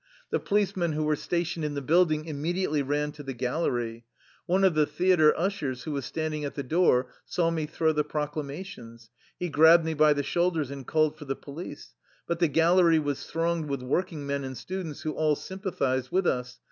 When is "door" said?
6.63-7.11